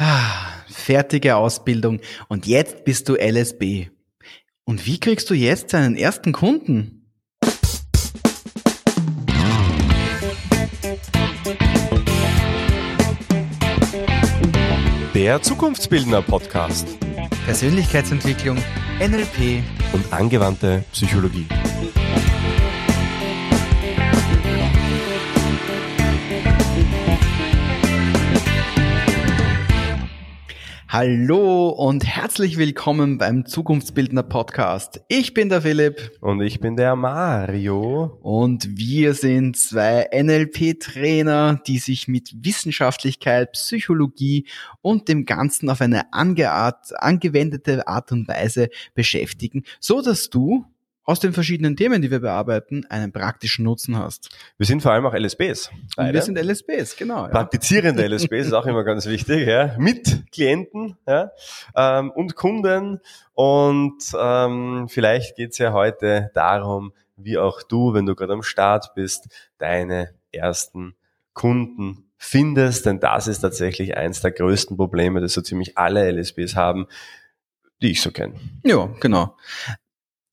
[0.00, 1.98] Ah, fertige Ausbildung
[2.28, 3.88] und jetzt bist du LSB.
[4.64, 7.10] Und wie kriegst du jetzt deinen ersten Kunden?
[15.14, 16.86] Der Zukunftsbildner Podcast
[17.44, 18.58] Persönlichkeitsentwicklung,
[19.00, 21.48] NLP und angewandte Psychologie.
[30.90, 35.02] Hallo und herzlich willkommen beim Zukunftsbildner Podcast.
[35.08, 36.12] Ich bin der Philipp.
[36.22, 38.18] Und ich bin der Mario.
[38.22, 44.46] Und wir sind zwei NLP-Trainer, die sich mit Wissenschaftlichkeit, Psychologie
[44.80, 50.64] und dem Ganzen auf eine angewendete Art und Weise beschäftigen, so dass du
[51.08, 54.28] aus den verschiedenen Themen, die wir bearbeiten, einen praktischen Nutzen hast.
[54.58, 55.70] Wir sind vor allem auch LSBs.
[55.96, 56.12] Beide.
[56.12, 57.22] Wir sind LSBs, genau.
[57.22, 57.28] Ja.
[57.28, 59.74] Praktizierende LSBs ist auch immer ganz wichtig, ja.
[59.78, 61.30] mit Klienten ja,
[61.74, 63.00] ähm, und Kunden.
[63.32, 68.92] Und ähm, vielleicht geht's ja heute darum, wie auch du, wenn du gerade am Start
[68.94, 70.94] bist, deine ersten
[71.32, 76.54] Kunden findest, denn das ist tatsächlich eins der größten Probleme, das so ziemlich alle LSBs
[76.54, 76.86] haben,
[77.80, 78.34] die ich so kenne.
[78.62, 79.34] Ja, genau.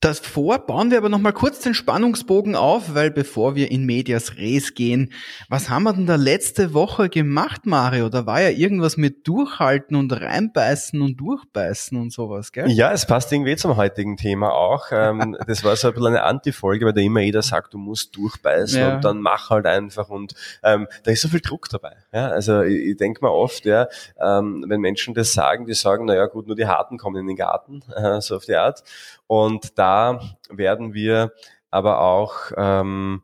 [0.00, 4.36] Davor bauen wir aber noch mal kurz den Spannungsbogen auf, weil bevor wir in Medias
[4.36, 5.10] Res gehen,
[5.48, 8.10] was haben wir denn da letzte Woche gemacht, Mario?
[8.10, 12.70] Da war ja irgendwas mit Durchhalten und reinbeißen und durchbeißen und sowas, gell?
[12.70, 14.88] Ja, es passt irgendwie zum heutigen Thema auch.
[14.92, 18.14] Ähm, das war so ein bisschen eine Antifolge, weil da immer jeder sagt, du musst
[18.16, 18.94] durchbeißen ja.
[18.96, 21.96] und dann mach halt einfach und ähm, da ist so viel Druck dabei.
[22.12, 22.28] Ja?
[22.28, 23.88] Also ich, ich denke mal oft, ja,
[24.20, 27.36] ähm, wenn Menschen das sagen, die sagen, naja gut, nur die Harten kommen in den
[27.36, 28.82] Garten, äh, so auf die Art.
[29.26, 31.32] Und da werden wir
[31.70, 33.22] aber auch ähm,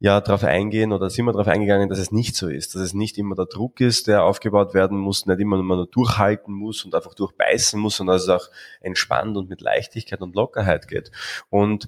[0.00, 2.94] ja darauf eingehen oder sind wir darauf eingegangen, dass es nicht so ist, dass es
[2.94, 6.84] nicht immer der Druck ist, der aufgebaut werden muss, nicht immer man nur durchhalten muss
[6.84, 8.48] und einfach durchbeißen muss, sondern dass es auch
[8.80, 11.10] entspannt und mit Leichtigkeit und Lockerheit geht.
[11.50, 11.86] Und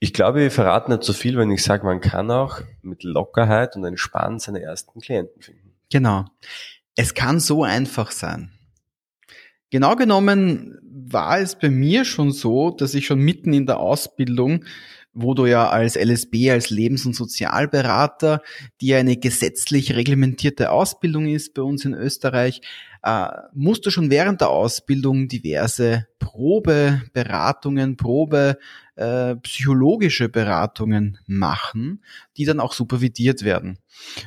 [0.00, 3.76] ich glaube, wir verraten nicht so viel, wenn ich sage, man kann auch mit Lockerheit
[3.76, 5.74] und entspannt seine ersten Klienten finden.
[5.90, 6.24] Genau.
[6.96, 8.52] Es kann so einfach sein.
[9.70, 10.78] Genau genommen
[11.12, 14.64] war es bei mir schon so, dass ich schon mitten in der Ausbildung,
[15.12, 18.42] wo du ja als LSB, als Lebens- und Sozialberater,
[18.80, 22.60] die ja eine gesetzlich reglementierte Ausbildung ist bei uns in Österreich,
[23.04, 28.58] äh, musst du schon während der Ausbildung diverse Probeberatungen, Probe
[28.96, 32.02] äh, psychologische Beratungen machen,
[32.36, 33.78] die dann auch supervidiert werden.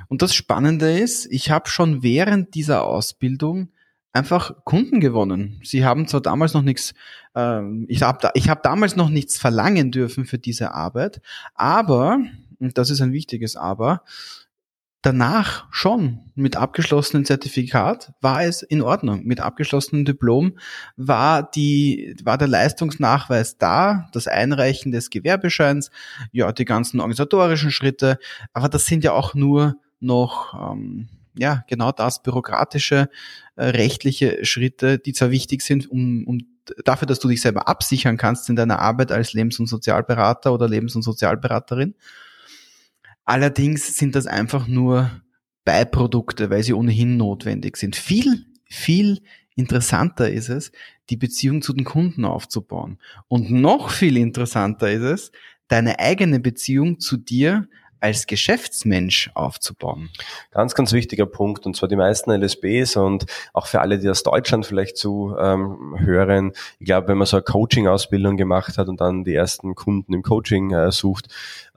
[0.08, 3.70] Und das Spannende ist, ich habe schon während dieser Ausbildung
[4.18, 5.62] einfach Kunden gewonnen.
[5.64, 6.94] Sie haben zwar damals noch nichts,
[7.36, 11.22] äh, ich habe da, ich hab damals noch nichts verlangen dürfen für diese Arbeit,
[11.56, 12.20] aber,
[12.60, 14.04] und das ist ein wichtiges Aber,
[15.08, 19.24] danach schon mit abgeschlossenem Zertifikat war es in Ordnung.
[19.24, 20.58] Mit abgeschlossenem Diplom
[20.98, 25.92] war die, war der Leistungsnachweis da, das Einreichen des Gewerbescheins,
[26.32, 28.18] ja, die ganzen organisatorischen Schritte,
[28.54, 31.08] aber das sind ja auch nur noch, ähm,
[31.38, 33.10] ja, genau das, bürokratische,
[33.58, 36.40] rechtliche Schritte, die zwar wichtig sind, um, um
[36.86, 40.68] dafür, dass du dich selber absichern kannst in deiner Arbeit als Lebens- und Sozialberater oder
[40.68, 41.96] Lebens- und Sozialberaterin.
[43.26, 45.12] Allerdings sind das einfach nur
[45.66, 47.96] Beiprodukte, weil sie ohnehin notwendig sind.
[47.96, 49.20] Viel, viel
[49.56, 50.72] interessanter ist es,
[51.10, 53.00] die Beziehung zu den Kunden aufzubauen.
[53.28, 55.32] Und noch viel interessanter ist es,
[55.68, 57.68] deine eigene Beziehung zu dir
[58.00, 60.10] als Geschäftsmensch aufzubauen.
[60.52, 61.66] Ganz, ganz wichtiger Punkt.
[61.66, 65.96] Und zwar die meisten LSBs und auch für alle, die aus Deutschland vielleicht zu ähm,
[65.98, 66.54] hören.
[66.80, 70.24] Ich glaube, wenn man so eine Coaching-Ausbildung gemacht hat und dann die ersten Kunden im
[70.24, 71.28] Coaching äh, sucht,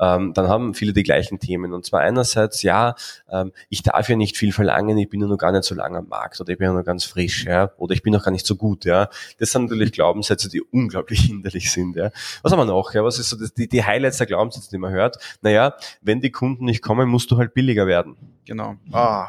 [0.01, 1.73] ähm, dann haben viele die gleichen Themen.
[1.73, 2.95] Und zwar einerseits, ja,
[3.31, 5.99] ähm, ich darf ja nicht viel verlangen, ich bin ja noch gar nicht so lange
[5.99, 8.31] am Markt oder ich bin ja noch ganz frisch, ja, oder ich bin noch gar
[8.31, 9.09] nicht so gut, ja.
[9.39, 12.11] Das sind natürlich Glaubenssätze, die unglaublich hinderlich sind, ja.
[12.43, 13.05] Was haben wir noch, ja?
[13.05, 15.19] Was ist so das, die, die Highlights der Glaubenssätze, die man hört?
[15.43, 18.17] Naja, wenn die Kunden nicht kommen, musst du halt billiger werden.
[18.45, 18.77] Genau.
[18.91, 19.29] Ah,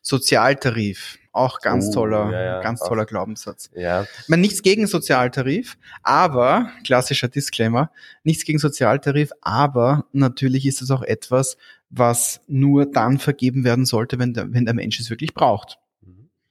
[0.00, 1.18] Sozialtarif.
[1.32, 3.70] Auch ganz oh, toller, ja, ja, ganz toller Glaubenssatz.
[3.74, 4.02] Ja.
[4.02, 7.90] Ich meine, nichts gegen Sozialtarif, aber, klassischer Disclaimer,
[8.22, 11.56] nichts gegen Sozialtarif, aber natürlich ist es auch etwas,
[11.88, 15.79] was nur dann vergeben werden sollte, wenn der, wenn der Mensch es wirklich braucht.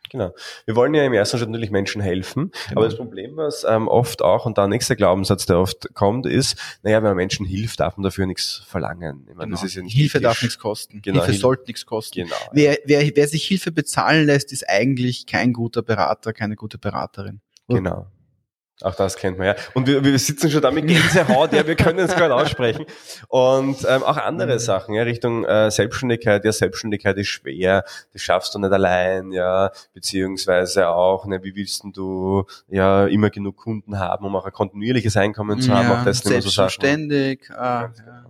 [0.10, 0.34] Genau.
[0.66, 2.82] Wir wollen ja im ersten Schritt natürlich Menschen helfen, genau.
[2.82, 6.58] aber das Problem, was ähm, oft auch, und der nächste Glaubenssatz, der oft kommt, ist,
[6.84, 9.28] naja, wenn man Menschen hilft, darf man dafür nichts verlangen.
[9.30, 9.56] Ich meine, genau.
[9.56, 11.02] das ist ja nicht Hilfe darf nichts kosten.
[11.02, 11.24] Genau.
[11.24, 12.24] Hilfe sollte nichts kosten.
[12.24, 12.36] Genau.
[12.52, 17.42] Wer, wer, wer sich Hilfe bezahlen lässt, ist eigentlich kein guter Berater, keine gute Beraterin.
[17.68, 18.08] Genau.
[18.82, 19.56] Auch das kennt man ja.
[19.74, 22.86] Und wir, wir sitzen schon da mit Gänsehaut, ja, wir können es gerade aussprechen.
[23.28, 24.60] Und ähm, auch andere mhm.
[24.60, 26.46] Sachen, ja, Richtung äh, Selbstständigkeit.
[26.46, 27.84] Ja, Selbstständigkeit ist schwer,
[28.14, 33.58] das schaffst du nicht allein, ja, beziehungsweise auch, ne, wie willst du ja immer genug
[33.58, 35.90] Kunden haben, um auch ein kontinuierliches Einkommen zu haben.
[35.90, 37.46] Ja, auch das selbstständig.
[37.48, 38.26] So ah, ja.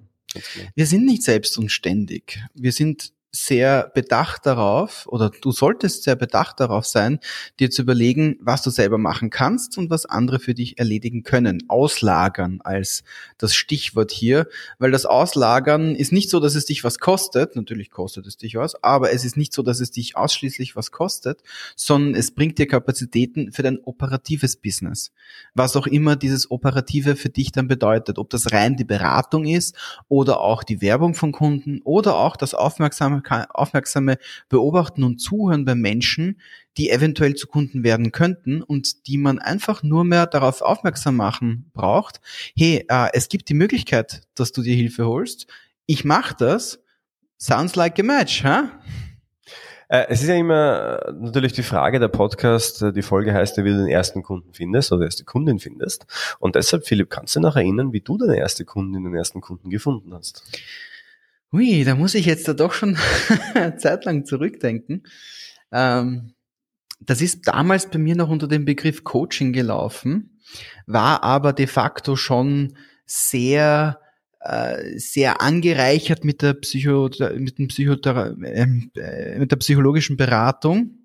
[0.76, 2.40] Wir sind nicht selbst und ständig.
[2.54, 7.20] Wir sind sehr bedacht darauf oder du solltest sehr bedacht darauf sein,
[7.60, 11.64] dir zu überlegen, was du selber machen kannst und was andere für dich erledigen können.
[11.68, 13.04] Auslagern als
[13.38, 14.48] das Stichwort hier,
[14.80, 18.56] weil das Auslagern ist nicht so, dass es dich was kostet, natürlich kostet es dich
[18.56, 21.44] was, aber es ist nicht so, dass es dich ausschließlich was kostet,
[21.76, 25.12] sondern es bringt dir Kapazitäten für dein operatives Business.
[25.54, 29.76] Was auch immer dieses Operative für dich dann bedeutet, ob das rein die Beratung ist
[30.08, 33.19] oder auch die Werbung von Kunden oder auch das aufmerksame
[33.50, 34.18] aufmerksame
[34.50, 36.40] Beobachten und Zuhören bei Menschen,
[36.78, 41.70] die eventuell zu Kunden werden könnten und die man einfach nur mehr darauf aufmerksam machen
[41.74, 42.22] braucht.
[42.56, 45.48] Hey, äh, es gibt die Möglichkeit, dass du dir Hilfe holst.
[45.86, 46.80] Ich mache das.
[47.38, 48.68] Sounds like a match, huh?
[49.92, 53.64] Es ist ja immer äh, natürlich die Frage der Podcast, äh, die Folge heißt ja,
[53.64, 56.06] wie du den ersten Kunden findest oder erste Kundin findest.
[56.38, 59.72] Und deshalb, Philipp, kannst du noch erinnern, wie du deine erste Kundin, den ersten Kunden
[59.72, 60.44] gefunden hast?
[61.52, 62.98] Ui, da muss ich jetzt da doch schon
[63.78, 65.04] Zeit lang zurückdenken.
[65.72, 66.34] Ähm,
[67.00, 70.40] das ist damals bei mir noch unter dem Begriff Coaching gelaufen,
[70.86, 72.76] war aber de facto schon
[73.06, 74.00] sehr
[74.42, 81.00] äh, sehr angereichert mit der Psycho mit, dem Psychothera ähm, äh, mit der psychologischen Beratung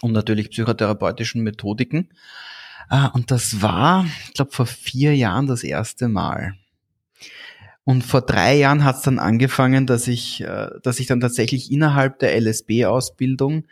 [0.00, 2.10] und natürlich psychotherapeutischen Methodiken.
[2.90, 6.54] Äh, und das war, ich glaube, vor vier Jahren das erste Mal.
[7.84, 11.70] Und vor drei Jahren hat es dann angefangen, dass ich, äh, dass ich dann tatsächlich
[11.70, 13.66] innerhalb der LSB-Ausbildung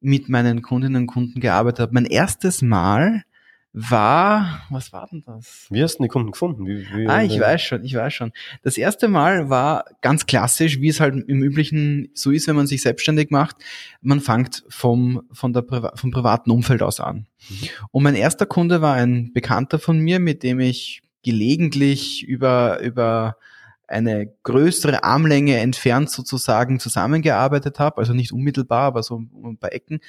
[0.00, 1.94] mit meinen Kundinnen und Kunden gearbeitet habe.
[1.94, 3.24] Mein erstes Mal
[3.72, 5.66] war, was war denn das?
[5.70, 6.66] Wie hast du die Kunden gefunden?
[6.66, 8.32] Wie, wie ah, ich weiß schon, ich weiß schon.
[8.62, 12.66] Das erste Mal war ganz klassisch, wie es halt im Üblichen so ist, wenn man
[12.66, 13.56] sich selbstständig macht.
[14.00, 15.64] Man fängt vom, von der,
[15.94, 17.26] vom privaten Umfeld aus an.
[17.48, 17.68] Mhm.
[17.90, 23.36] Und mein erster Kunde war ein Bekannter von mir, mit dem ich gelegentlich über, über
[23.88, 30.00] eine größere Armlänge entfernt sozusagen zusammengearbeitet habe, also nicht unmittelbar, aber so ein paar Ecken.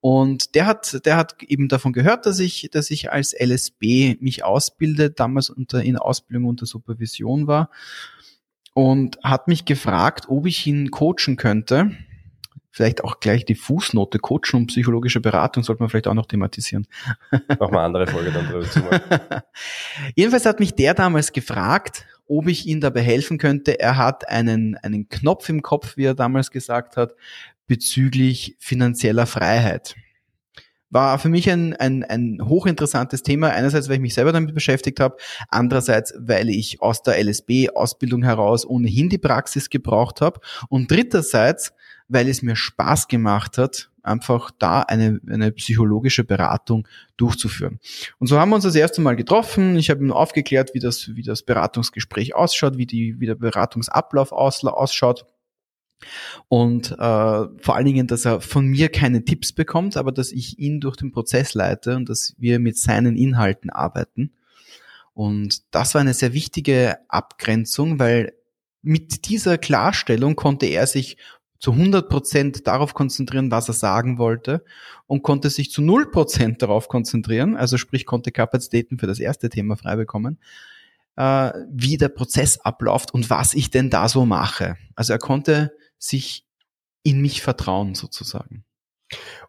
[0.00, 4.44] Und der hat, der hat eben davon gehört, dass ich, dass ich als LSB mich
[4.44, 7.70] ausbilde, damals unter, in Ausbildung unter Supervision war
[8.74, 11.92] und hat mich gefragt, ob ich ihn coachen könnte
[12.78, 16.86] vielleicht auch gleich die Fußnote Coachen und psychologische Beratung sollte man vielleicht auch noch thematisieren.
[17.58, 18.80] Machen wir andere Folge dann drüber zu.
[20.14, 23.80] Jedenfalls hat mich der damals gefragt, ob ich ihm dabei helfen könnte.
[23.80, 27.14] Er hat einen, einen Knopf im Kopf, wie er damals gesagt hat,
[27.66, 29.96] bezüglich finanzieller Freiheit.
[30.90, 33.50] War für mich ein, ein, ein hochinteressantes Thema.
[33.50, 35.16] Einerseits, weil ich mich selber damit beschäftigt habe.
[35.48, 40.40] Andererseits, weil ich aus der LSB-Ausbildung heraus ohnehin die Praxis gebraucht habe.
[40.70, 41.74] Und dritterseits,
[42.08, 47.78] weil es mir Spaß gemacht hat, einfach da eine, eine psychologische Beratung durchzuführen.
[48.18, 49.76] Und so haben wir uns das erste Mal getroffen.
[49.76, 54.32] Ich habe ihm aufgeklärt, wie das, wie das Beratungsgespräch ausschaut, wie, die, wie der Beratungsablauf
[54.32, 55.26] ausschaut.
[56.48, 60.58] Und äh, vor allen Dingen, dass er von mir keine Tipps bekommt, aber dass ich
[60.58, 64.32] ihn durch den Prozess leite und dass wir mit seinen Inhalten arbeiten.
[65.14, 68.32] Und das war eine sehr wichtige Abgrenzung, weil
[68.82, 71.16] mit dieser Klarstellung konnte er sich
[71.58, 74.64] zu 100 Prozent darauf konzentrieren, was er sagen wollte
[75.06, 79.48] und konnte sich zu 0 Prozent darauf konzentrieren, also sprich konnte Kapazitäten für das erste
[79.48, 80.38] Thema frei bekommen,
[81.16, 84.76] äh, wie der Prozess abläuft und was ich denn da so mache.
[84.94, 86.46] Also er konnte sich
[87.02, 88.64] in mich vertrauen sozusagen.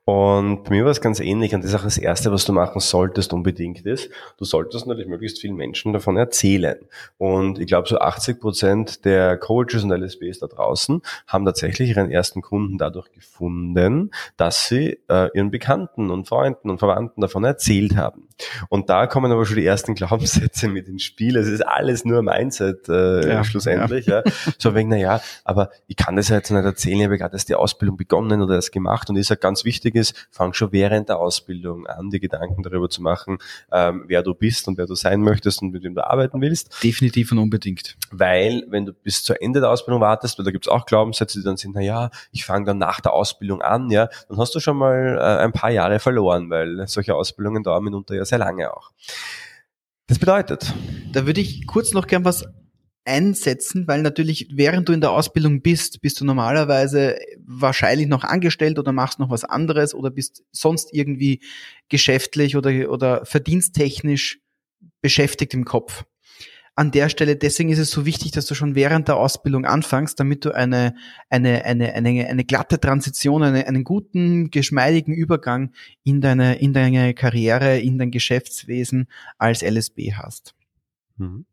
[0.10, 2.52] Und bei mir war es ganz ähnlich und das ist auch das Erste, was du
[2.52, 6.80] machen solltest unbedingt ist, du solltest natürlich möglichst vielen Menschen davon erzählen.
[7.20, 12.10] Und ich glaube, so 80 Prozent der Coaches und LSBs da draußen haben tatsächlich ihren
[12.10, 17.96] ersten Kunden dadurch gefunden, dass sie äh, ihren Bekannten und Freunden und Verwandten davon erzählt
[17.96, 18.30] haben.
[18.70, 21.38] Und da kommen aber schon die ersten Glaubenssätze mit ins Spiel.
[21.38, 24.08] Es ist alles nur Mindset äh, ja, schlussendlich.
[24.08, 24.24] Ja.
[24.26, 24.32] ja.
[24.58, 27.50] So wegen, naja, aber ich kann das ja jetzt nicht erzählen, ich habe gerade erst
[27.50, 31.10] die Ausbildung begonnen oder erst gemacht und ich sage ganz wichtig, ist, fang schon während
[31.10, 33.38] der Ausbildung an, dir Gedanken darüber zu machen,
[33.72, 36.84] ähm, wer du bist und wer du sein möchtest und mit wem du arbeiten willst.
[36.84, 37.98] Definitiv und unbedingt.
[38.12, 41.46] Weil, wenn du bis zu Ende der Ausbildung wartest, weil da gibt's auch Glaubenssätze, die
[41.46, 44.60] dann sind, na ja, ich fange dann nach der Ausbildung an, ja, dann hast du
[44.60, 48.74] schon mal äh, ein paar Jahre verloren, weil solche Ausbildungen dauern mitunter ja sehr lange
[48.74, 48.92] auch.
[50.08, 50.74] Das bedeutet.
[51.12, 52.44] Da würde ich kurz noch gern was
[53.06, 58.78] einsetzen, weil natürlich während du in der Ausbildung bist, bist du normalerweise wahrscheinlich noch angestellt
[58.78, 61.42] oder machst noch was anderes oder bist sonst irgendwie
[61.90, 64.40] geschäftlich oder, oder verdiensttechnisch
[65.02, 66.04] beschäftigt im Kopf.
[66.76, 70.18] An der Stelle, deswegen ist es so wichtig, dass du schon während der Ausbildung anfängst,
[70.18, 70.96] damit du eine,
[71.30, 75.74] eine, eine, eine, eine glatte Transition, eine, einen guten, geschmeidigen Übergang
[76.06, 80.56] in deine, in deine Karriere, in dein Geschäftswesen als LSB hast.
[81.20, 81.46] Mhm.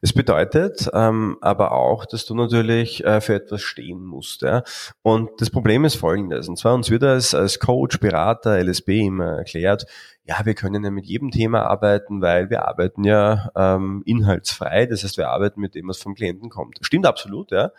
[0.00, 4.42] Es bedeutet ähm, aber auch, dass du natürlich äh, für etwas stehen musst.
[4.42, 4.64] Ja?
[5.02, 6.48] Und das Problem ist folgendes.
[6.48, 9.86] Und zwar uns wird als, als Coach, Berater, LSB immer erklärt,
[10.24, 14.86] ja, wir können ja mit jedem Thema arbeiten, weil wir arbeiten ja ähm, inhaltsfrei.
[14.86, 16.78] Das heißt, wir arbeiten mit dem, was vom Klienten kommt.
[16.80, 17.72] Stimmt absolut, ja.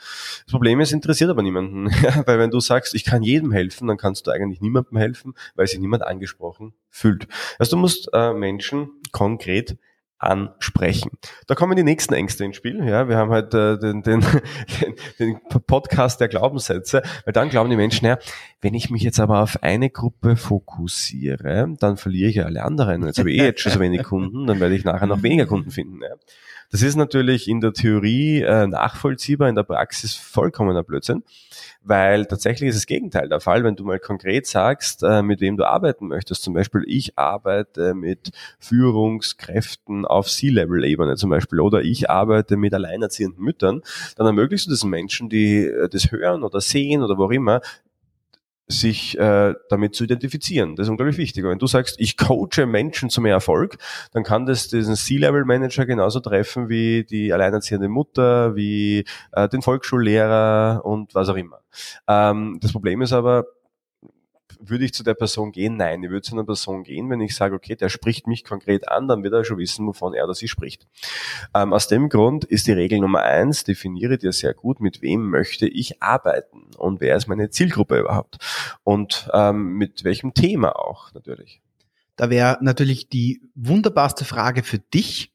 [0.46, 1.86] Das Problem ist, interessiert aber niemanden.
[2.26, 5.68] weil wenn du sagst, ich kann jedem helfen, dann kannst du eigentlich niemandem helfen, weil
[5.68, 7.28] sich niemand angesprochen fühlt.
[7.60, 9.78] Also du musst äh, Menschen konkret
[10.24, 11.12] ansprechen.
[11.48, 12.84] Da kommen die nächsten Ängste ins Spiel.
[12.86, 14.24] Ja, wir haben halt äh, den, den,
[15.20, 18.18] den, Podcast der Glaubenssätze, weil dann glauben die Menschen, ja,
[18.62, 23.06] wenn ich mich jetzt aber auf eine Gruppe fokussiere, dann verliere ich ja alle anderen.
[23.06, 25.46] Jetzt habe ich eh jetzt schon so wenig Kunden, dann werde ich nachher noch weniger
[25.46, 26.02] Kunden finden.
[26.02, 26.16] Ja.
[26.74, 31.22] Das ist natürlich in der Theorie äh, nachvollziehbar, in der Praxis vollkommener Blödsinn,
[31.84, 35.56] weil tatsächlich ist das Gegenteil der Fall, wenn du mal konkret sagst, äh, mit wem
[35.56, 36.42] du arbeiten möchtest.
[36.42, 43.44] Zum Beispiel, ich arbeite mit Führungskräften auf C-Level-Ebene zum Beispiel oder ich arbeite mit alleinerziehenden
[43.44, 43.84] Müttern,
[44.18, 47.62] dann ermöglichst du diesen Menschen, die äh, das hören oder sehen oder wo immer,
[48.68, 50.76] sich äh, damit zu identifizieren.
[50.76, 51.44] Das ist unglaublich wichtig.
[51.44, 53.78] Wenn du sagst, ich coache Menschen zu mehr Erfolg,
[54.14, 60.82] dann kann das diesen C-Level-Manager genauso treffen wie die alleinerziehende Mutter, wie äh, den Volksschullehrer
[60.84, 61.60] und was auch immer.
[62.08, 63.46] Ähm, das Problem ist aber,
[64.60, 65.78] würde ich zu der Person gehen?
[65.78, 68.88] Nein, ich würde zu einer Person gehen, wenn ich sage, okay, der spricht mich konkret
[68.90, 70.88] an, dann wird er schon wissen, wovon er oder sie spricht.
[71.54, 75.30] Ähm, aus dem Grund ist die Regel Nummer eins, definiere dir sehr gut, mit wem
[75.30, 78.38] möchte ich arbeiten und wer ist meine Zielgruppe überhaupt
[78.84, 81.62] und ähm, mit welchem Thema auch natürlich.
[82.16, 85.34] Da wäre natürlich die wunderbarste Frage für dich,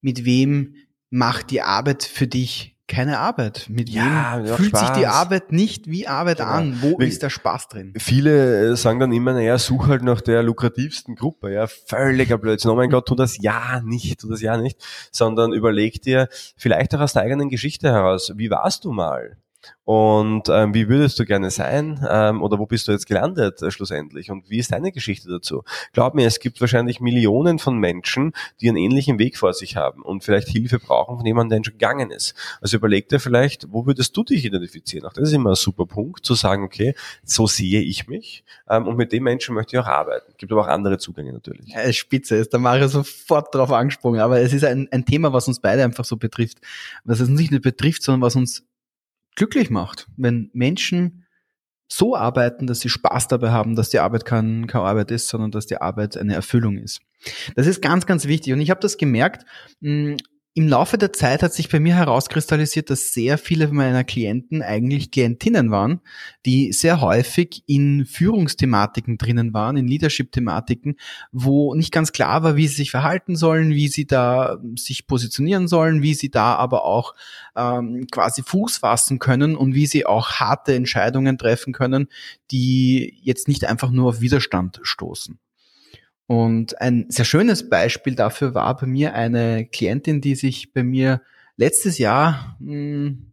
[0.00, 0.74] mit wem
[1.10, 3.66] macht die Arbeit für dich keine Arbeit.
[3.68, 4.80] Mit ja, wem fühlt Spaß.
[4.80, 6.50] sich die Arbeit nicht wie Arbeit genau.
[6.50, 6.78] an?
[6.80, 7.92] Wo wie, ist der Spaß drin?
[7.98, 11.52] Viele äh, sagen dann immer, naja, such halt nach der lukrativsten Gruppe.
[11.52, 12.70] Ja, völliger Blödsinn.
[12.70, 14.82] Oh mein Gott, tu das ja nicht, tu das ja nicht.
[15.12, 19.36] Sondern überleg dir vielleicht auch aus der eigenen Geschichte heraus, wie warst du mal?
[19.84, 22.06] Und ähm, wie würdest du gerne sein?
[22.08, 24.30] Ähm, oder wo bist du jetzt gelandet äh, schlussendlich?
[24.30, 25.62] Und wie ist deine Geschichte dazu?
[25.94, 30.02] Glaub mir, es gibt wahrscheinlich Millionen von Menschen, die einen ähnlichen Weg vor sich haben
[30.02, 32.34] und vielleicht Hilfe brauchen von jemandem, der schon gegangen ist.
[32.60, 35.06] Also überleg dir vielleicht, wo würdest du dich identifizieren?
[35.06, 38.86] Auch das ist immer ein super Punkt, zu sagen, okay, so sehe ich mich ähm,
[38.86, 40.34] und mit dem Menschen möchte ich auch arbeiten.
[40.36, 41.68] Gibt aber auch andere Zugänge natürlich.
[41.68, 44.20] Ja, spitze, ist der Mario sofort drauf angesprungen.
[44.20, 46.58] Aber es ist ein, ein Thema, was uns beide einfach so betrifft.
[47.04, 48.67] Was es nicht nur betrifft, sondern was uns
[49.38, 51.24] glücklich macht, wenn Menschen
[51.90, 55.52] so arbeiten, dass sie Spaß dabei haben, dass die Arbeit kein, keine Arbeit ist, sondern
[55.52, 57.00] dass die Arbeit eine Erfüllung ist.
[57.56, 58.52] Das ist ganz, ganz wichtig.
[58.52, 59.46] Und ich habe das gemerkt,
[59.80, 60.16] hm,
[60.58, 65.12] im Laufe der Zeit hat sich bei mir herauskristallisiert, dass sehr viele meiner Klienten eigentlich
[65.12, 66.00] Klientinnen waren,
[66.46, 70.96] die sehr häufig in Führungsthematiken drinnen waren, in Leadership-Thematiken,
[71.30, 75.68] wo nicht ganz klar war, wie sie sich verhalten sollen, wie sie da sich positionieren
[75.68, 77.14] sollen, wie sie da aber auch
[77.54, 82.08] ähm, quasi Fuß fassen können und wie sie auch harte Entscheidungen treffen können,
[82.50, 85.38] die jetzt nicht einfach nur auf Widerstand stoßen.
[86.28, 91.22] Und ein sehr schönes Beispiel dafür war bei mir eine Klientin, die sich bei mir
[91.56, 93.32] letztes Jahr mh, hm,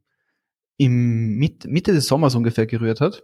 [0.78, 3.24] im Mitte des Sommers ungefähr gerührt hat.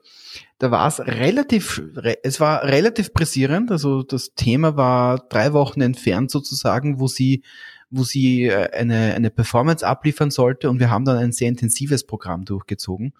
[0.57, 1.81] Da war es relativ,
[2.21, 3.71] es war relativ pressierend.
[3.71, 7.43] Also das Thema war drei Wochen entfernt sozusagen, wo sie,
[7.89, 10.69] wo sie äh, eine, eine Performance abliefern sollte.
[10.69, 13.13] Und wir haben dann ein sehr intensives Programm durchgezogen.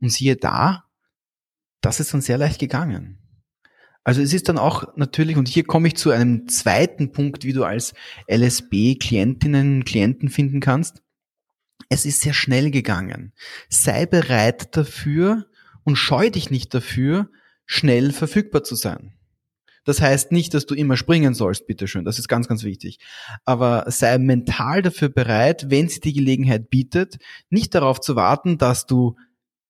[0.00, 0.86] Und siehe da,
[1.80, 3.23] das ist dann sehr leicht gegangen.
[4.04, 7.54] Also es ist dann auch natürlich, und hier komme ich zu einem zweiten Punkt, wie
[7.54, 7.94] du als
[8.28, 11.02] LSB Klientinnen, Klienten finden kannst.
[11.88, 13.32] Es ist sehr schnell gegangen.
[13.68, 15.46] Sei bereit dafür
[15.84, 17.30] und scheu dich nicht dafür,
[17.66, 19.14] schnell verfügbar zu sein.
[19.84, 22.04] Das heißt nicht, dass du immer springen sollst, bitteschön.
[22.04, 22.98] Das ist ganz, ganz wichtig.
[23.44, 27.18] Aber sei mental dafür bereit, wenn sie die Gelegenheit bietet,
[27.50, 29.16] nicht darauf zu warten, dass du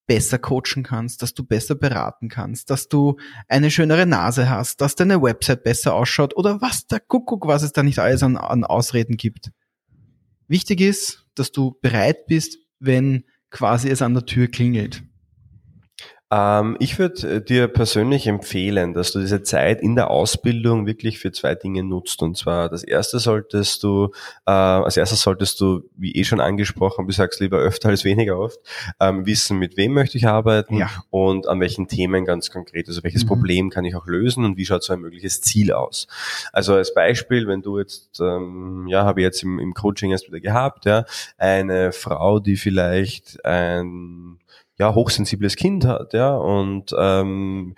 [0.06, 3.16] besser coachen kannst, dass du besser beraten kannst, dass du
[3.48, 7.72] eine schönere Nase hast, dass deine Website besser ausschaut oder was der Kuckuck, was es
[7.72, 9.50] da nicht alles an, an Ausreden gibt.
[10.46, 15.02] Wichtig ist, dass du bereit bist, wenn quasi es an der Tür klingelt.
[16.34, 21.20] Ähm, ich würde äh, dir persönlich empfehlen, dass du diese Zeit in der Ausbildung wirklich
[21.20, 22.22] für zwei Dinge nutzt.
[22.22, 24.10] Und zwar das erste solltest du,
[24.44, 28.36] äh, als erstes solltest du, wie eh schon angesprochen, du sagst lieber öfter als weniger
[28.38, 28.58] oft,
[28.98, 30.90] ähm, wissen, mit wem möchte ich arbeiten ja.
[31.10, 32.88] und an welchen Themen ganz konkret.
[32.88, 33.28] Also welches mhm.
[33.28, 36.08] Problem kann ich auch lösen und wie schaut so ein mögliches Ziel aus.
[36.52, 40.26] Also als Beispiel, wenn du jetzt, ähm, ja, habe ich jetzt im, im Coaching erst
[40.26, 41.04] wieder gehabt, ja,
[41.38, 44.38] eine Frau, die vielleicht ein
[44.78, 47.74] ja, hochsensibles Kind hat, ja, und ähm,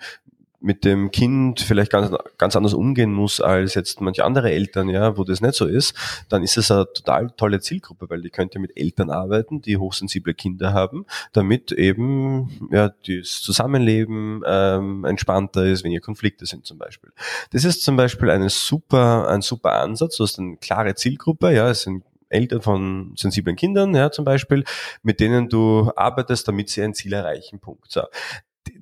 [0.59, 5.17] mit dem Kind vielleicht ganz, ganz anders umgehen muss als jetzt manche andere Eltern, ja,
[5.17, 5.95] wo das nicht so ist,
[6.29, 10.33] dann ist es eine total tolle Zielgruppe, weil die könnte mit Eltern arbeiten, die hochsensible
[10.33, 17.11] Kinder haben, damit eben ja das Zusammenleben ähm, entspannter ist, weniger Konflikte sind zum Beispiel.
[17.51, 21.69] Das ist zum Beispiel eine super, ein super Ansatz, du hast eine klare Zielgruppe, ja,
[21.69, 24.63] es sind Eltern von sensiblen Kindern, ja, zum Beispiel,
[25.03, 27.59] mit denen du arbeitest, damit sie ein Ziel erreichen.
[27.59, 27.91] Punkt.
[27.91, 28.03] So.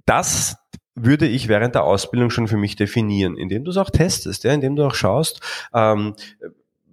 [0.05, 0.57] Das
[0.95, 4.53] würde ich während der Ausbildung schon für mich definieren, indem du es auch testest, ja,
[4.53, 5.41] indem du auch schaust,
[5.73, 6.15] ähm,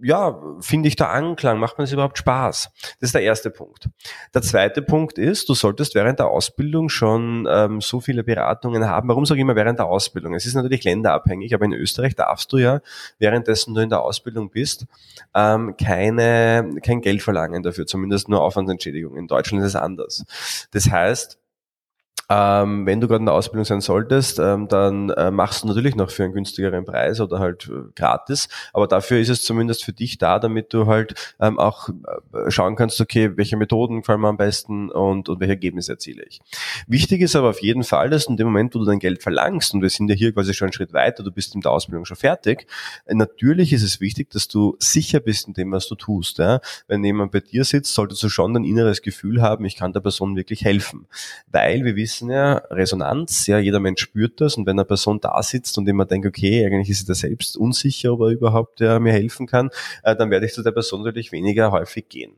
[0.03, 2.71] ja, finde ich da Anklang, macht mir das überhaupt Spaß?
[3.01, 3.89] Das ist der erste Punkt.
[4.35, 9.09] Der zweite Punkt ist, du solltest während der Ausbildung schon ähm, so viele Beratungen haben.
[9.09, 10.35] Warum sage ich immer während der Ausbildung?
[10.35, 12.81] Es ist natürlich länderabhängig, aber in Österreich darfst du ja,
[13.19, 14.87] währenddessen du in der Ausbildung bist,
[15.35, 19.17] ähm, keine, kein Geld verlangen dafür, zumindest nur Aufwandsentschädigung.
[19.17, 20.25] In Deutschland ist es anders.
[20.73, 21.39] Das heißt,
[22.33, 25.97] ähm, wenn du gerade in der Ausbildung sein solltest, ähm, dann äh, machst du natürlich
[25.97, 28.49] noch für einen günstigeren Preis oder halt äh, gratis.
[28.73, 32.75] Aber dafür ist es zumindest für dich da, damit du halt ähm, auch äh, schauen
[32.75, 36.41] kannst, okay, welche Methoden gefallen mir am besten und, und welche Ergebnisse erziele ich.
[36.87, 39.75] Wichtig ist aber auf jeden Fall, dass in dem Moment, wo du dein Geld verlangst,
[39.75, 42.07] und wir sind ja hier quasi schon einen Schritt weiter, du bist in der Ausbildung
[42.07, 42.67] schon fertig,
[43.05, 46.39] äh, natürlich ist es wichtig, dass du sicher bist in dem, was du tust.
[46.39, 46.61] Ja?
[46.89, 50.01] Wenn jemand bei dir sitzt, solltest du schon ein inneres Gefühl haben, ich kann der
[50.01, 51.07] Person wirklich helfen.
[51.51, 55.43] Weil wir wissen, ja, Resonanz, ja, jeder Mensch spürt das und wenn eine Person da
[55.43, 58.99] sitzt und immer denkt, okay, eigentlich ist sie da selbst unsicher, ob er überhaupt ja,
[58.99, 59.71] mir helfen kann,
[60.03, 62.35] äh, dann werde ich zu der Person natürlich weniger häufig gehen.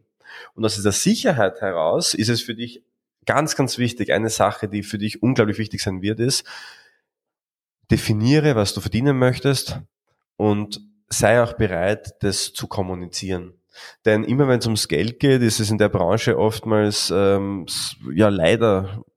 [0.55, 2.83] Und aus dieser Sicherheit heraus ist es für dich
[3.27, 6.45] ganz, ganz wichtig, eine Sache, die für dich unglaublich wichtig sein wird, ist,
[7.91, 9.81] definiere, was du verdienen möchtest
[10.37, 13.55] und sei auch bereit, das zu kommunizieren.
[14.05, 17.67] Denn immer wenn es ums Geld geht, ist es in der Branche oftmals ähm,
[18.15, 19.14] ja leider äh,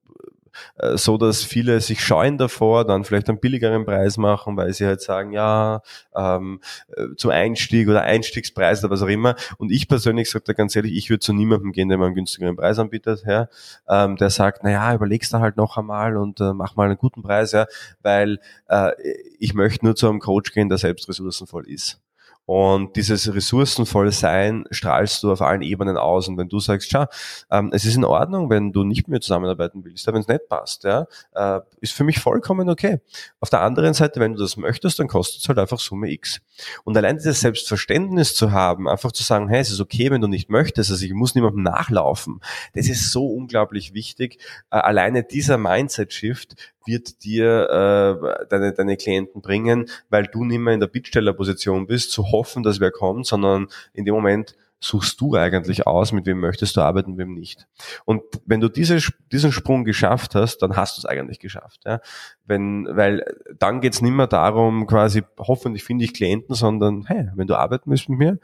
[0.96, 5.00] so dass viele sich scheuen davor, dann vielleicht einen billigeren Preis machen, weil sie halt
[5.00, 5.82] sagen, ja,
[6.14, 6.60] ähm,
[6.96, 9.36] äh, zum Einstieg oder Einstiegspreis oder was auch immer.
[9.58, 12.14] Und ich persönlich sage da ganz ehrlich, ich würde zu niemandem gehen, der mir einen
[12.14, 13.48] günstigeren Preis anbietet, ja,
[13.88, 16.98] ähm, der sagt, na ja, überlegst du halt noch einmal und äh, mach mal einen
[16.98, 17.66] guten Preis, ja,
[18.02, 18.92] weil äh,
[19.38, 22.00] ich möchte nur zu einem Coach gehen, der selbst ressourcenvoll ist.
[22.48, 26.28] Und dieses ressourcenvolle Sein strahlst du auf allen Ebenen aus.
[26.28, 27.04] Und wenn du sagst, schau,
[27.50, 30.48] ähm, es ist in Ordnung, wenn du nicht mit mir zusammenarbeiten willst, wenn es nicht
[30.48, 33.00] passt, ja, äh, ist für mich vollkommen okay.
[33.40, 36.40] Auf der anderen Seite, wenn du das möchtest, dann kostet es halt einfach Summe X.
[36.84, 40.26] Und allein dieses Selbstverständnis zu haben, einfach zu sagen, hey, es ist okay, wenn du
[40.26, 42.40] nicht möchtest, also ich muss niemandem nachlaufen,
[42.72, 44.38] das ist so unglaublich wichtig.
[44.70, 46.56] Äh, alleine dieser Mindset-Shift
[46.88, 52.10] wird dir äh, deine, deine Klienten bringen, weil du nicht mehr in der Bittstellerposition bist,
[52.10, 56.38] zu hoffen, dass wer kommt, sondern in dem Moment suchst du eigentlich aus, mit wem
[56.38, 57.66] möchtest du arbeiten, wem nicht.
[58.04, 58.98] Und wenn du diese,
[59.32, 61.80] diesen Sprung geschafft hast, dann hast du es eigentlich geschafft.
[61.84, 62.00] Ja?
[62.44, 63.24] Wenn, weil
[63.58, 67.90] dann geht's nicht mehr darum, quasi, hoffentlich finde ich Klienten, sondern hey, wenn du arbeiten
[67.90, 68.38] willst mit mir,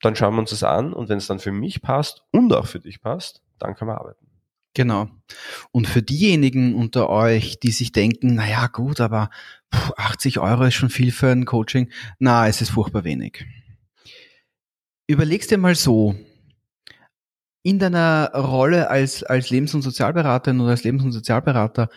[0.00, 2.66] dann schauen wir uns das an und wenn es dann für mich passt und auch
[2.66, 4.27] für dich passt, dann können wir arbeiten.
[4.78, 5.08] Genau.
[5.72, 9.28] Und für diejenigen unter euch, die sich denken, na ja, gut, aber
[9.72, 11.90] 80 Euro ist schon viel für ein Coaching.
[12.20, 13.44] Na, es ist furchtbar wenig.
[15.08, 16.14] Überlegst dir mal so,
[17.64, 21.88] in deiner Rolle als, als Lebens- und Sozialberaterin oder als Lebens- und Sozialberater,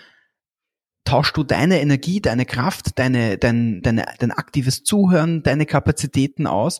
[1.03, 6.79] tauschst du deine Energie, deine Kraft, deine, dein, deine, dein aktives Zuhören, deine Kapazitäten aus,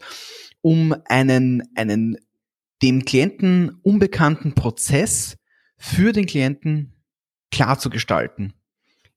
[0.62, 2.18] um einen, einen
[2.82, 5.38] dem Klienten unbekannten Prozess
[5.82, 6.94] für den Klienten
[7.50, 8.54] klar zu gestalten.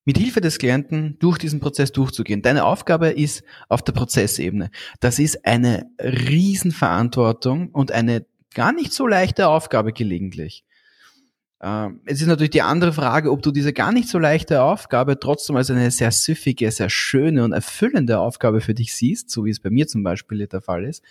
[0.07, 2.41] Mit Hilfe des Klienten durch diesen Prozess durchzugehen.
[2.41, 4.71] Deine Aufgabe ist auf der Prozessebene.
[4.99, 8.25] Das ist eine Riesenverantwortung und eine
[8.55, 10.65] gar nicht so leichte Aufgabe gelegentlich.
[11.61, 15.21] Ähm, es ist natürlich die andere Frage, ob du diese gar nicht so leichte Aufgabe
[15.21, 19.51] trotzdem als eine sehr süffige, sehr schöne und erfüllende Aufgabe für dich siehst, so wie
[19.51, 21.05] es bei mir zum Beispiel der Fall ist.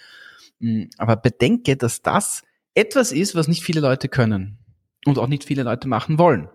[0.59, 2.41] Mm, aber bedenke, dass das
[2.73, 4.57] etwas ist, was nicht viele Leute können
[5.05, 6.49] und auch nicht viele Leute machen wollen.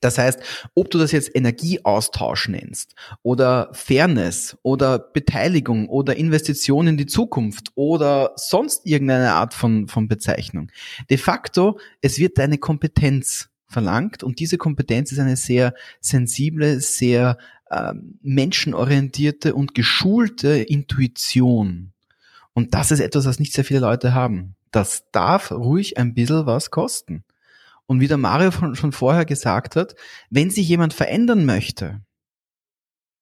[0.00, 0.40] Das heißt,
[0.74, 7.70] ob du das jetzt Energieaustausch nennst oder Fairness oder Beteiligung oder Investition in die Zukunft
[7.74, 10.70] oder sonst irgendeine Art von, von Bezeichnung.
[11.08, 17.38] De facto, es wird deine Kompetenz verlangt und diese Kompetenz ist eine sehr sensible, sehr
[17.70, 21.92] äh, menschenorientierte und geschulte Intuition.
[22.54, 24.56] Und das ist etwas, was nicht sehr viele Leute haben.
[24.72, 27.24] Das darf ruhig ein bisschen was kosten.
[27.92, 29.94] Und wie der Mario schon vorher gesagt hat,
[30.30, 32.00] wenn sich jemand verändern möchte,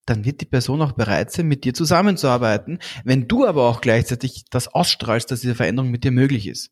[0.05, 4.45] dann wird die Person auch bereit sein, mit dir zusammenzuarbeiten, wenn du aber auch gleichzeitig
[4.49, 6.71] das ausstrahlst, dass diese Veränderung mit dir möglich ist.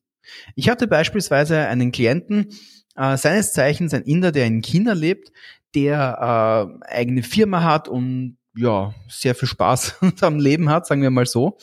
[0.56, 2.48] Ich hatte beispielsweise einen Klienten,
[2.96, 5.34] äh, seines Zeichens ein Inder, der in China lebt,
[5.76, 11.12] der äh, eigene Firma hat und ja, sehr viel Spaß am Leben hat, sagen wir
[11.12, 11.58] mal so.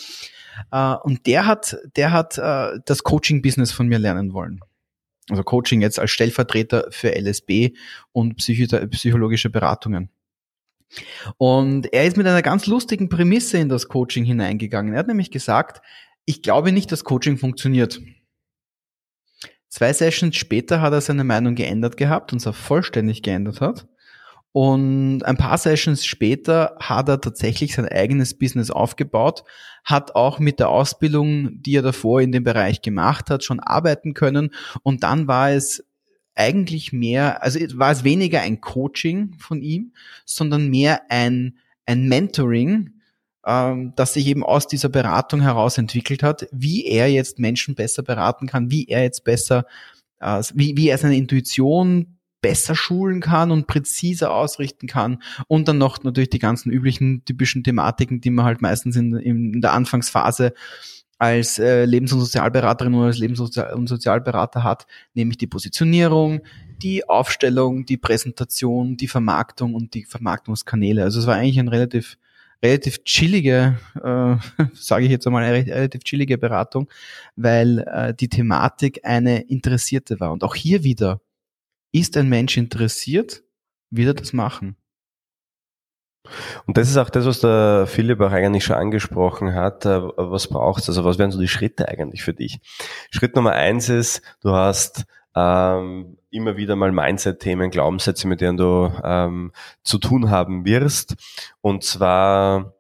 [0.71, 4.61] Äh, und der hat, der hat äh, das Coaching-Business von mir lernen wollen.
[5.29, 7.73] Also Coaching jetzt als Stellvertreter für LSB
[8.13, 10.11] und psychologische Beratungen.
[11.37, 14.95] Und er ist mit einer ganz lustigen Prämisse in das Coaching hineingegangen.
[14.95, 15.85] Er hat nämlich gesagt,
[16.25, 18.01] ich glaube nicht, dass Coaching funktioniert.
[19.69, 23.89] Zwei Sessions später hat er seine Meinung geändert gehabt und zwar vollständig geändert hat.
[24.57, 29.45] Und ein paar Sessions später hat er tatsächlich sein eigenes Business aufgebaut,
[29.85, 34.15] hat auch mit der Ausbildung, die er davor in dem Bereich gemacht hat, schon arbeiten
[34.15, 34.55] können.
[34.83, 35.85] Und dann war es
[36.35, 39.93] eigentlich mehr, also war es weniger ein Coaching von ihm,
[40.25, 42.95] sondern mehr ein, ein Mentoring,
[43.45, 48.03] ähm, das sich eben aus dieser Beratung heraus entwickelt hat, wie er jetzt Menschen besser
[48.03, 49.67] beraten kann, wie er jetzt besser,
[50.19, 55.79] äh, wie, wie er seine Intuition besser schulen kann und präziser ausrichten kann und dann
[55.79, 60.53] noch natürlich die ganzen üblichen typischen Thematiken, die man halt meistens in, in der Anfangsphase
[61.19, 66.41] als äh, Lebens- und Sozialberaterin oder als Lebens- und Sozialberater hat, nämlich die Positionierung,
[66.83, 71.03] die Aufstellung, die Präsentation, die Vermarktung und die Vermarktungskanäle.
[71.03, 72.19] Also es war eigentlich ein relativ
[72.63, 74.37] relativ chillige, äh,
[74.75, 76.89] sage ich jetzt einmal, eine relativ chillige Beratung,
[77.37, 80.33] weil äh, die Thematik eine interessierte war.
[80.33, 81.21] Und auch hier wieder,
[81.99, 83.43] ist ein Mensch interessiert,
[83.91, 84.77] wird er das machen.
[86.67, 89.87] Und das ist auch das, was der Philipp auch eigentlich schon angesprochen hat.
[89.87, 90.93] Äh, was brauchst du?
[90.93, 92.59] Also was wären so die Schritte eigentlich für dich?
[93.11, 95.05] Schritt Nummer eins ist, du hast
[95.37, 99.53] ähm, immer wieder mal Mindset-Themen, Glaubenssätze, mit denen du ähm,
[99.85, 101.15] zu tun haben wirst.
[101.61, 102.76] Und zwar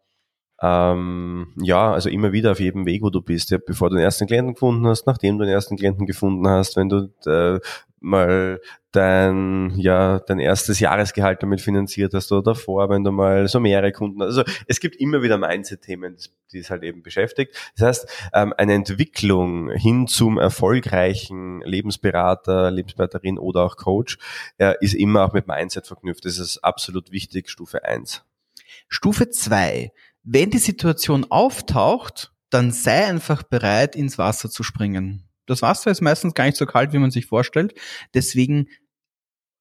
[0.63, 4.05] ähm, ja, also immer wieder auf jedem Weg, wo du bist, ja, bevor du den
[4.05, 7.61] ersten Klienten gefunden hast, nachdem du den ersten Klienten gefunden hast, wenn du äh,
[8.01, 8.61] mal
[8.93, 13.93] dein, ja, dein erstes Jahresgehalt damit finanziert hast oder davor, wenn du mal so mehrere
[13.93, 14.39] Kunden hast.
[14.39, 16.17] Also es gibt immer wieder Mindset-Themen,
[16.53, 17.55] die es halt eben beschäftigt.
[17.77, 24.19] Das heißt, ähm, eine Entwicklung hin zum erfolgreichen Lebensberater, Lebensberaterin oder auch Coach
[24.59, 26.25] äh, ist immer auch mit Mindset verknüpft.
[26.25, 28.25] Das ist absolut wichtig, Stufe eins.
[28.89, 29.93] Stufe zwei:
[30.29, 35.23] Wenn die Situation auftaucht, dann sei einfach bereit, ins Wasser zu springen.
[35.47, 37.75] Das Wasser ist meistens gar nicht so kalt, wie man sich vorstellt.
[38.13, 38.67] Deswegen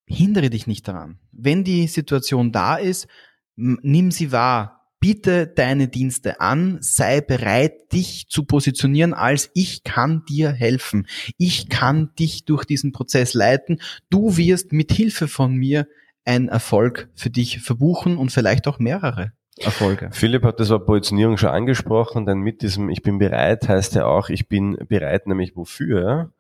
[0.08, 1.20] hindere dich nicht daran.
[1.32, 3.08] Wenn die Situation da ist,
[3.56, 4.90] nimm sie wahr.
[5.00, 11.06] Biete deine Dienste an, sei bereit, dich zu positionieren als ich kann dir helfen.
[11.38, 13.82] Ich kann dich durch diesen Prozess leiten.
[14.10, 15.88] Du wirst mit Hilfe von mir
[16.24, 19.34] einen Erfolg für dich verbuchen und vielleicht auch mehrere.
[19.58, 20.10] Erfolge.
[20.12, 24.06] Philipp hat das Wort Positionierung schon angesprochen, denn mit diesem Ich bin bereit heißt ja
[24.06, 26.32] auch, ich bin bereit, nämlich wofür?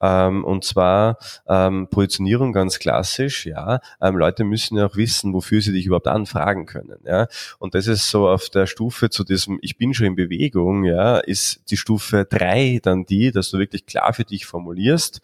[0.00, 3.80] Ähm, und zwar ähm, Positionierung ganz klassisch, ja.
[4.00, 7.28] Ähm, Leute müssen ja auch wissen, wofür sie dich überhaupt anfragen können, ja.
[7.58, 11.18] Und das ist so auf der Stufe zu diesem Ich bin schon in Bewegung, ja,
[11.18, 15.22] ist die Stufe drei dann die, dass du wirklich klar für dich formulierst,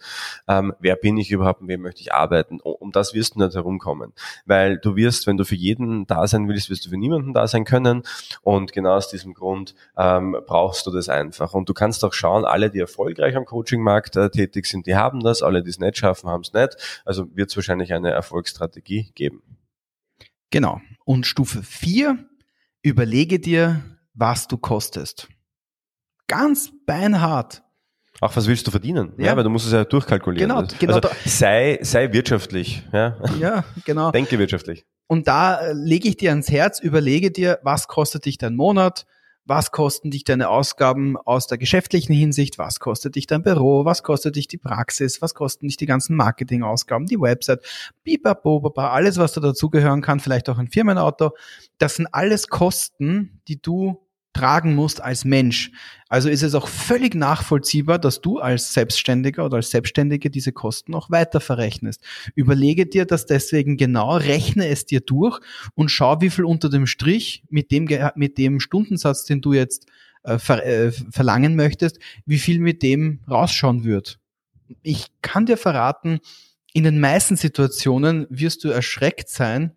[0.49, 2.61] ähm, wer bin ich überhaupt und wem möchte ich arbeiten.
[2.61, 4.13] Um das wirst du nicht herumkommen.
[4.47, 7.40] Weil du wirst, wenn du für jeden da sein willst, wirst du für niemanden da
[7.47, 8.03] sein können.
[8.43, 11.55] Und genau aus diesem Grund ähm, brauchst du das einfach.
[11.55, 15.21] Und du kannst auch schauen, alle, die erfolgreich am Coachingmarkt äh, tätig sind, die haben
[15.21, 16.77] das, alle, die es nicht schaffen, haben es nicht.
[17.05, 19.43] Also wird es wahrscheinlich eine Erfolgsstrategie geben.
[20.51, 20.81] Genau.
[21.05, 22.19] Und Stufe 4,
[22.83, 23.83] überlege dir,
[24.15, 25.29] was du kostest.
[26.27, 27.63] Ganz beinhart.
[28.21, 29.13] Auch was willst du verdienen?
[29.17, 30.49] Ja, ja weil du musst es ja durchkalkulieren.
[30.49, 30.95] Genau, genau.
[30.95, 32.83] Also sei, sei wirtschaftlich.
[32.93, 34.11] Ja, ja genau.
[34.11, 34.85] Denke wirtschaftlich.
[35.11, 39.07] Und da äh, lege ich dir ans Herz, überlege dir, was kostet dich dein Monat,
[39.45, 44.05] was kosten dich deine Ausgaben aus der geschäftlichen Hinsicht, was kostet dich dein Büro, was
[44.05, 47.67] kostet dich die Praxis, was kosten dich die ganzen Marketingausgaben, die Website,
[48.05, 51.33] bibabobaba, alles, was da dazugehören kann, vielleicht auch ein Firmenauto.
[51.79, 55.71] Das sind alles Kosten, die du tragen musst als Mensch.
[56.09, 60.95] Also ist es auch völlig nachvollziehbar, dass du als Selbstständiger oder als Selbstständige diese Kosten
[60.95, 62.03] auch weiter verrechnest.
[62.35, 65.41] Überlege dir das deswegen genau, rechne es dir durch
[65.75, 69.87] und schau, wie viel unter dem Strich mit dem, mit dem Stundensatz, den du jetzt
[70.23, 74.19] äh, ver, äh, verlangen möchtest, wie viel mit dem rausschauen wird.
[74.83, 76.21] Ich kann dir verraten,
[76.73, 79.73] in den meisten Situationen wirst du erschreckt sein,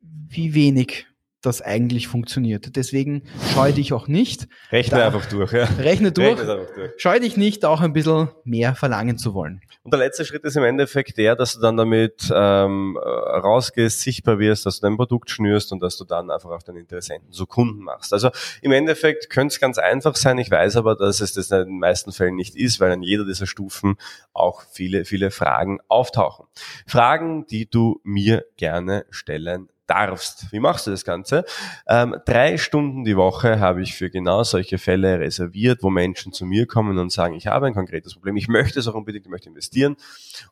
[0.00, 1.06] wie wenig
[1.42, 2.76] das eigentlich funktioniert.
[2.76, 3.22] Deswegen
[3.52, 4.48] scheue dich auch nicht.
[4.70, 5.64] Rechne da, einfach durch, ja.
[5.64, 6.38] Rechne durch.
[6.38, 6.90] Rechne durch.
[6.98, 9.60] Scheue dich nicht, auch ein bisschen mehr verlangen zu wollen.
[9.82, 14.38] Und der letzte Schritt ist im Endeffekt der, dass du dann damit ähm, rausgehst, sichtbar
[14.38, 17.46] wirst, dass du dein Produkt schnürst und dass du dann einfach auch deinen Interessenten so
[17.46, 18.12] Kunden machst.
[18.12, 20.38] Also im Endeffekt könnte es ganz einfach sein.
[20.38, 23.24] Ich weiß aber, dass es das in den meisten Fällen nicht ist, weil an jeder
[23.24, 23.96] dieser Stufen
[24.34, 26.46] auch viele, viele Fragen auftauchen.
[26.86, 30.52] Fragen, die du mir gerne stellen darfst.
[30.52, 31.44] Wie machst du das Ganze?
[31.88, 36.46] Ähm, drei Stunden die Woche habe ich für genau solche Fälle reserviert, wo Menschen zu
[36.46, 39.30] mir kommen und sagen, ich habe ein konkretes Problem, ich möchte es auch unbedingt, ich
[39.30, 39.96] möchte investieren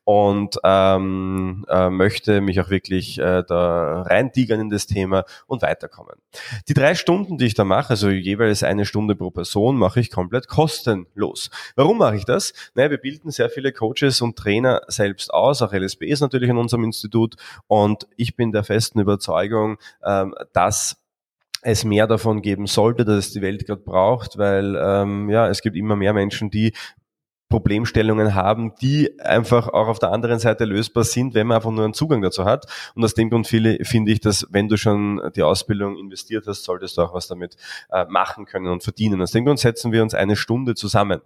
[0.02, 6.16] und ähm, äh, möchte mich auch wirklich äh, da reintigern in das Thema und weiterkommen.
[6.68, 10.10] Die drei Stunden, die ich da mache, also jeweils eine Stunde pro Person, mache ich
[10.10, 11.50] komplett kostenlos.
[11.76, 12.52] Warum mache ich das?
[12.74, 16.82] Naja, wir bilden sehr viele Coaches und Trainer selbst aus, auch LSBs natürlich in unserem
[16.82, 17.36] Institut
[17.68, 20.96] und ich bin der festen Überzeugung, Überzeugung, ähm, dass
[21.62, 25.60] es mehr davon geben sollte, dass es die Welt gerade braucht, weil ähm, ja es
[25.60, 26.72] gibt immer mehr Menschen, die
[27.48, 31.84] Problemstellungen haben, die einfach auch auf der anderen Seite lösbar sind, wenn man einfach nur
[31.84, 32.66] einen Zugang dazu hat.
[32.94, 33.78] Und aus dem Grund finde
[34.12, 37.56] ich, dass wenn du schon die Ausbildung investiert hast, solltest du auch was damit
[37.90, 39.22] äh, machen können und verdienen.
[39.22, 41.20] Aus dem Grund setzen wir uns eine Stunde zusammen.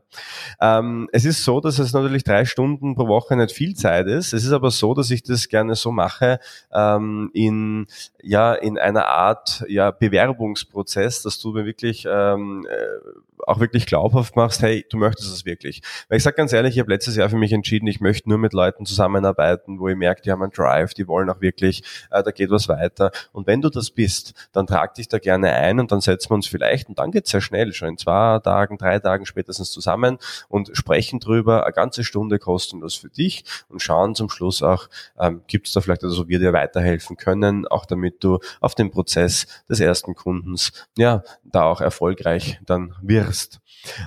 [0.61, 4.33] Ähm, es ist so, dass es natürlich drei Stunden pro Woche nicht viel Zeit ist.
[4.33, 6.39] Es ist aber so, dass ich das gerne so mache
[6.73, 7.87] ähm, in
[8.23, 14.37] ja in einer Art ja Bewerbungsprozess, dass du mir wirklich ähm, äh, auch wirklich glaubhaft
[14.37, 15.83] machst, hey, du möchtest es wirklich.
[16.09, 18.39] Weil ich sage ganz ehrlich, ich habe letztes Jahr für mich entschieden, ich möchte nur
[18.39, 22.23] mit Leuten zusammenarbeiten, wo ich merke, die haben einen Drive, die wollen auch wirklich, äh,
[22.23, 23.11] da geht was weiter.
[23.33, 26.35] Und wenn du das bist, dann trag dich da gerne ein und dann setzen wir
[26.35, 30.19] uns vielleicht, und dann geht's sehr schnell, schon in zwei Tagen, drei Tagen spätestens zusammen
[30.49, 35.43] und sprechen drüber, eine ganze Stunde kostenlos für dich und schauen zum Schluss auch, ähm,
[35.47, 39.47] gibt es da vielleicht, also wir dir weiterhelfen können, auch damit du auf dem Prozess
[39.69, 43.61] des ersten Kundens, ja, da auch erfolgreich dann wirst wirst.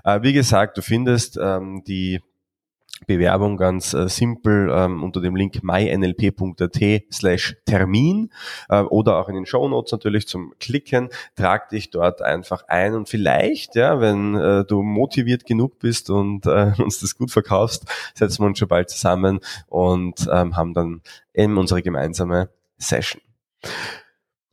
[0.03, 2.21] Äh, wie gesagt, du findest ähm, die
[3.07, 8.31] Bewerbung ganz äh, simpel ähm, unter dem Link mynlp.at slash Termin
[8.69, 11.09] äh, oder auch in den Show Notes natürlich zum Klicken.
[11.35, 16.45] Trag dich dort einfach ein und vielleicht, ja, wenn äh, du motiviert genug bist und
[16.45, 21.01] äh, uns das gut verkaufst, setzen wir uns schon bald zusammen und ähm, haben dann
[21.33, 23.21] eben unsere gemeinsame Session.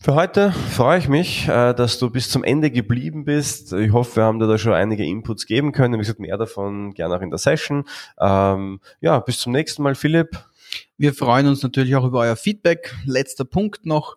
[0.03, 3.73] Für heute freue ich mich, äh, dass du bis zum Ende geblieben bist.
[3.73, 5.95] Ich hoffe, wir haben dir da schon einige Inputs geben können.
[5.95, 7.85] Wie gesagt, mehr davon gerne auch in der Session.
[8.19, 10.45] Ähm, ja, bis zum nächsten Mal, Philipp.
[10.99, 12.93] Wir freuen uns natürlich auch über euer Feedback.
[13.05, 14.17] Letzter Punkt noch.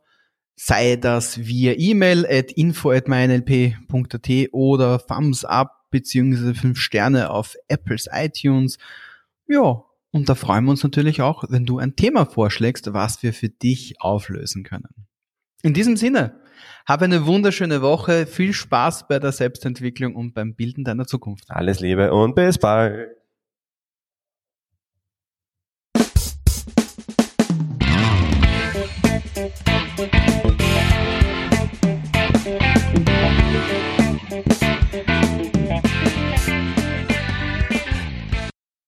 [0.55, 7.55] Sei das via E-Mail at info at mynlp.at oder Thumbs up beziehungsweise fünf Sterne auf
[7.67, 8.79] Apples iTunes.
[9.47, 13.33] Ja, und da freuen wir uns natürlich auch, wenn du ein Thema vorschlägst, was wir
[13.33, 15.04] für dich auflösen können.
[15.65, 16.39] In diesem Sinne,
[16.86, 21.45] habe eine wunderschöne Woche, viel Spaß bei der Selbstentwicklung und beim Bilden deiner Zukunft.
[21.49, 23.08] Alles Liebe und bis bald.